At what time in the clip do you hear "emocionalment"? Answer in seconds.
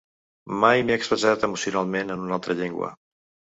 1.49-2.17